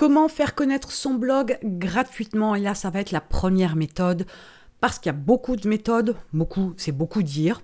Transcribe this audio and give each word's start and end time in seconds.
Comment 0.00 0.28
faire 0.28 0.54
connaître 0.54 0.92
son 0.92 1.12
blog 1.12 1.58
gratuitement? 1.62 2.54
Et 2.54 2.60
là, 2.60 2.74
ça 2.74 2.88
va 2.88 3.00
être 3.00 3.10
la 3.10 3.20
première 3.20 3.76
méthode, 3.76 4.24
parce 4.80 4.98
qu'il 4.98 5.12
y 5.12 5.14
a 5.14 5.18
beaucoup 5.18 5.56
de 5.56 5.68
méthodes, 5.68 6.16
beaucoup, 6.32 6.72
c'est 6.78 6.90
beaucoup 6.90 7.22
dire. 7.22 7.60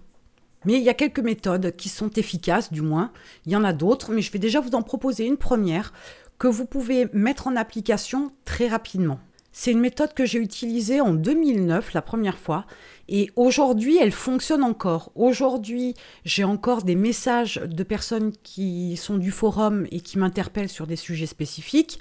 Mais 0.67 0.75
il 0.75 0.83
y 0.83 0.91
a 0.91 0.95
quelques 0.95 1.21
méthodes 1.21 1.75
qui 1.77 1.88
sont 1.88 2.11
efficaces, 2.11 2.71
du 2.71 2.83
moins. 2.83 3.11
Il 3.46 3.53
y 3.53 3.57
en 3.57 3.64
a 3.64 3.72
d'autres, 3.72 4.12
mais 4.12 4.21
je 4.21 4.30
vais 4.30 4.38
déjà 4.38 4.61
vous 4.61 4.75
en 4.75 4.83
proposer 4.83 5.25
une 5.25 5.38
première 5.38 5.95
que 6.38 6.46
vous 6.46 6.67
pouvez 6.67 7.09
mettre 7.14 7.46
en 7.46 7.57
application 7.57 8.31
très 8.45 8.69
rapidement. 8.69 9.19
C'est 9.51 9.73
une 9.73 9.81
méthode 9.81 10.13
que 10.13 10.27
j'ai 10.27 10.39
utilisée 10.39 11.01
en 11.01 11.15
2009 11.15 11.95
la 11.95 12.03
première 12.03 12.37
fois 12.37 12.67
et 13.09 13.31
aujourd'hui 13.37 13.97
elle 13.97 14.13
fonctionne 14.13 14.63
encore. 14.63 15.13
Aujourd'hui 15.15 15.95
j'ai 16.27 16.45
encore 16.45 16.83
des 16.83 16.97
messages 16.97 17.62
de 17.65 17.83
personnes 17.83 18.33
qui 18.43 18.98
sont 18.98 19.16
du 19.16 19.30
forum 19.30 19.87
et 19.91 20.01
qui 20.01 20.19
m'interpellent 20.19 20.69
sur 20.69 20.87
des 20.87 20.97
sujets 20.97 21.25
spécifiques 21.25 22.01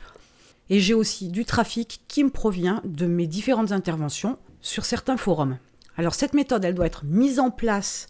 et 0.70 0.80
j'ai 0.80 0.94
aussi 0.94 1.30
du 1.30 1.46
trafic 1.46 2.02
qui 2.08 2.24
me 2.24 2.30
provient 2.30 2.82
de 2.84 3.06
mes 3.06 3.28
différentes 3.28 3.72
interventions 3.72 4.38
sur 4.62 4.86
certains 4.86 5.18
forums. 5.18 5.58
Alors 5.98 6.16
cette 6.16 6.34
méthode 6.34 6.66
elle 6.66 6.76
doit 6.76 6.88
être 6.88 7.06
mise 7.06 7.40
en 7.40 7.52
place 7.52 8.08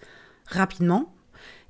rapidement 0.48 1.13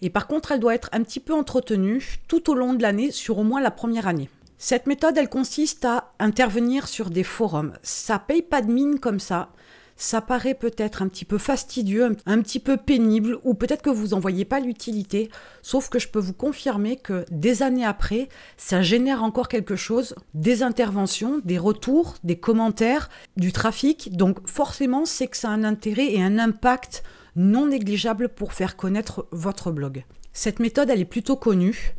et 0.02 0.10
par 0.10 0.28
contre 0.28 0.52
elle 0.52 0.60
doit 0.60 0.76
être 0.76 0.90
un 0.92 1.04
petit 1.04 1.20
peu 1.20 1.34
entretenue 1.34 2.20
tout 2.28 2.50
au 2.50 2.56
long 2.56 2.74
de 2.74 2.82
l'année 2.82 3.12
sur 3.12 3.40
au 3.40 3.44
moins 3.44 3.62
la 3.62 3.72
première 3.72 4.08
année. 4.08 4.30
Cette 4.58 4.88
méthode, 4.88 5.18
elle 5.18 5.30
consiste 5.30 5.84
à 5.84 6.14
intervenir 6.18 6.88
sur 6.88 7.10
des 7.10 7.24
forums. 7.24 7.74
Ça 7.84 8.20
paye 8.20 8.42
pas 8.42 8.62
de 8.62 8.72
mine 8.72 9.00
comme 9.00 9.20
ça. 9.20 9.50
Ça 9.98 10.20
paraît 10.20 10.56
peut-être 10.56 11.02
un 11.02 11.08
petit 11.08 11.24
peu 11.24 11.38
fastidieux, 11.38 12.18
un 12.26 12.42
petit 12.42 12.60
peu 12.60 12.76
pénible, 12.76 13.40
ou 13.44 13.54
peut-être 13.54 13.82
que 13.82 13.90
vous 13.90 14.10
n'en 14.10 14.20
voyez 14.20 14.44
pas 14.44 14.60
l'utilité. 14.60 15.30
Sauf 15.62 15.90
que 15.90 16.00
je 16.00 16.10
peux 16.10 16.20
vous 16.20 16.34
confirmer 16.34 16.98
que 16.98 17.26
des 17.32 17.64
années 17.64 17.86
après, 17.86 18.28
ça 18.58 18.82
génère 18.82 19.24
encore 19.24 19.48
quelque 19.48 19.78
chose, 19.78 20.14
des 20.34 20.64
interventions, 20.64 21.40
des 21.46 21.58
retours, 21.58 22.16
des 22.24 22.38
commentaires, 22.38 23.10
du 23.38 23.54
trafic. 23.54 24.16
Donc 24.18 24.46
forcément, 24.48 25.06
c'est 25.06 25.28
que 25.28 25.38
ça 25.38 25.50
a 25.50 25.54
un 25.54 25.64
intérêt 25.64 26.12
et 26.14 26.22
un 26.22 26.40
impact 26.40 27.04
non 27.38 27.68
négligeable 27.68 28.30
pour 28.30 28.54
faire 28.54 28.76
connaître 28.76 29.28
votre 29.32 29.72
blog. 29.72 30.04
Cette 30.34 30.60
méthode, 30.60 30.90
elle 30.90 31.00
est 31.00 31.06
plutôt 31.06 31.38
connue. 31.38 31.96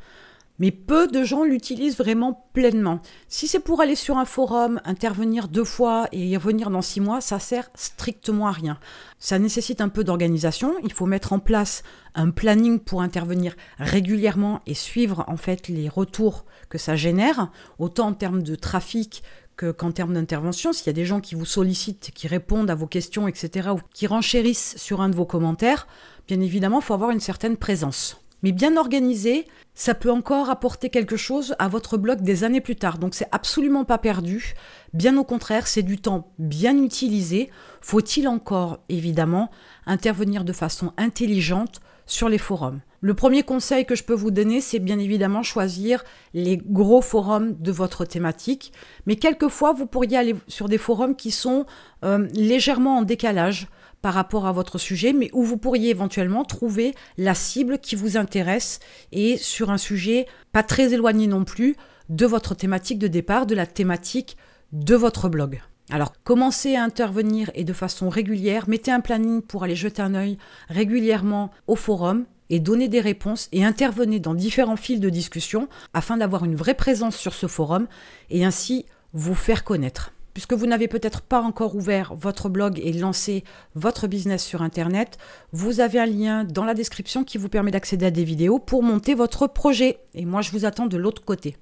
Mais 0.59 0.71
peu 0.71 1.07
de 1.07 1.23
gens 1.23 1.45
l'utilisent 1.45 1.99
vraiment 1.99 2.49
pleinement. 2.53 3.01
Si 3.29 3.47
c'est 3.47 3.61
pour 3.61 3.81
aller 3.81 3.95
sur 3.95 4.17
un 4.17 4.25
forum, 4.25 4.81
intervenir 4.85 5.49
deux 5.49 5.65
fois 5.65 6.09
et 6.13 6.27
y 6.27 6.37
revenir 6.37 6.71
dans 6.71 6.83
six 6.83 7.01
mois, 7.01 7.21
ça 7.21 7.39
sert 7.39 7.69
strictement 7.75 8.49
à 8.49 8.53
rien. 8.53 8.79
Ça 9.19 9.39
nécessite 9.39 9.81
un 9.81 9.89
peu 9.89 10.05
d'organisation. 10.05 10.75
Il 10.83 10.93
faut 10.93 11.07
mettre 11.07 11.33
en 11.33 11.39
place 11.39 11.83
un 12.15 12.31
planning 12.31 12.79
pour 12.79 13.03
intervenir 13.03 13.55
régulièrement 13.79 14.61
et 14.67 14.75
suivre 14.75 15.25
en 15.29 15.37
fait 15.37 15.69
les 15.69 15.89
retours 15.89 16.47
que 16.69 16.79
ça 16.79 16.97
génère, 16.97 17.51
autant 17.79 18.09
en 18.09 18.15
termes 18.15 18.43
de 18.43 18.55
trafic 18.55 19.23
qu'en 19.57 19.91
termes 19.91 20.15
d'intervention. 20.15 20.73
S'il 20.73 20.87
y 20.87 20.91
a 20.91 20.95
des 20.95 21.07
gens 21.07 21.21
qui 21.21 21.35
vous 21.35 21.47
sollicitent, 21.47 22.11
qui 22.15 22.29
répondent 22.29 22.71
à 22.71 22.75
vos 22.75 22.87
questions, 22.87 23.29
etc., 23.29 23.71
ou 23.73 23.81
qui 23.95 24.07
renchérissent 24.07 24.77
sur 24.77 25.01
un 25.01 25.09
de 25.09 25.17
vos 25.17 25.27
commentaires, 25.27 25.87
bien 26.29 26.41
évidemment, 26.41 26.81
il 26.81 26.85
faut 26.85 26.95
avoir 26.95 27.11
une 27.11 27.21
certaine 27.21 27.57
présence. 27.57 28.21
Mais 28.47 28.53
bien 28.53 28.77
organisé, 28.77 29.45
ça 29.75 29.93
peut 29.93 30.13
encore 30.13 30.51
apporter 30.51 30.89
quelque 30.89 31.17
chose 31.17 31.57
à 31.59 31.67
votre 31.67 31.97
blog 31.97 32.21
des 32.21 32.45
années 32.45 32.61
plus 32.61 32.77
tard. 32.77 32.99
Donc 32.99 33.17
c'est 33.17 33.27
absolument 33.33 33.85
pas 33.85 33.99
perdu. 33.99 34.55
Bien 34.95 35.17
au 35.19 35.25
contraire, 35.25 35.67
c'est 35.67 35.83
du 35.83 35.99
temps 35.99 36.33
bien 36.39 36.81
utilisé. 36.81 37.51
Faut-il 37.81 38.29
encore, 38.29 38.79
évidemment, 38.89 39.51
intervenir 39.85 40.45
de 40.45 40.53
façon 40.53 40.93
intelligente 40.97 41.81
sur 42.07 42.29
les 42.29 42.39
forums? 42.39 42.83
Le 43.01 43.15
premier 43.15 43.43
conseil 43.43 43.85
que 43.85 43.97
je 43.97 44.05
peux 44.05 44.15
vous 44.15 44.31
donner, 44.31 44.61
c'est 44.61 44.79
bien 44.79 45.01
évidemment 45.01 45.43
choisir 45.43 46.05
les 46.33 46.57
gros 46.57 47.03
forums 47.03 47.57
de 47.59 47.73
votre 47.73 48.05
thématique. 48.05 48.73
Mais 49.07 49.17
quelquefois, 49.17 49.73
vous 49.73 49.87
pourriez 49.87 50.19
aller 50.19 50.37
sur 50.47 50.69
des 50.69 50.79
forums 50.79 51.17
qui 51.17 51.33
sont 51.33 51.67
euh, 52.05 52.29
légèrement 52.33 52.99
en 52.99 53.03
décalage 53.03 53.67
par 54.03 54.15
rapport 54.15 54.47
à 54.47 54.53
votre 54.53 54.79
sujet, 54.79 55.13
mais 55.13 55.31
où 55.33 55.43
vous 55.43 55.57
pourriez 55.57 55.91
éventuellement 55.91 56.45
trouver 56.45 56.95
la 57.19 57.35
cible 57.35 57.79
qui 57.79 57.97
vous 57.97 58.17
intéresse 58.17 58.81
et 59.13 59.37
sur 59.37 59.71
un 59.71 59.79
sujet 59.79 60.27
pas 60.53 60.63
très 60.63 60.93
éloigné 60.93 61.27
non 61.27 61.45
plus 61.45 61.77
de 62.09 62.27
votre 62.27 62.55
thématique 62.55 62.99
de 62.99 63.09
départ, 63.09 63.47
de 63.47 63.55
la 63.55 63.67
thématique 63.67 64.37
de 64.73 64.95
votre 64.95 65.29
blog. 65.29 65.61
Alors, 65.91 66.13
commencez 66.25 66.75
à 66.75 66.83
intervenir 66.83 67.51
et 67.55 67.65
de 67.65 67.73
façon 67.73 68.09
régulière, 68.09 68.69
mettez 68.69 68.91
un 68.91 69.01
planning 69.01 69.41
pour 69.41 69.63
aller 69.63 69.77
jeter 69.77 70.03
un 70.03 70.15
œil 70.15 70.37
régulièrement 70.69 71.53
au 71.69 71.77
forum 71.77 72.25
et 72.51 72.59
donner 72.59 72.89
des 72.89 73.01
réponses 73.01 73.49
et 73.53 73.65
intervenez 73.65 74.21
dans 74.21 74.35
différents 74.35 74.77
fils 74.77 75.01
de 75.01 75.11
discussion 75.11 75.69
afin 75.95 76.17
d'avoir 76.17 76.45
une 76.45 76.57
vraie 76.57 76.75
présence 76.75 77.17
sur 77.17 77.35
ce 77.35 77.47
forum 77.47 77.87
et 78.31 78.45
ainsi 78.45 78.87
vous 79.13 79.35
faire 79.35 79.65
connaître 79.65 80.13
puisque 80.37 80.53
vous 80.53 80.67
n'avez 80.67 80.87
peut-être 80.87 81.23
pas 81.23 81.41
encore 81.41 81.77
ouvert 81.77 82.15
votre 82.15 82.51
blog 82.51 82.79
et 82.85 82.93
lancé 82.93 83.43
votre 83.75 84.07
business 84.07 84.45
sur 84.45 84.61
Internet, 84.61 85.17
vous 85.53 85.81
avez 85.81 85.99
un 85.99 86.05
lien 86.05 86.45
dans 86.45 86.67
la 86.67 86.75
description 86.75 87.25
qui 87.25 87.39
vous 87.39 87.49
permet 87.49 87.71
d'accéder 87.71 88.05
à 88.05 88.11
des 88.11 88.23
vidéos 88.23 88.59
pour 88.59 88.83
monter 88.83 89.15
votre 89.15 89.47
projet. 89.47 89.97
Et 90.13 90.27
moi, 90.27 90.43
je 90.43 90.51
vous 90.51 90.67
attends 90.67 90.89
de 90.89 90.99
l'autre 90.99 91.25
côté. 91.25 91.57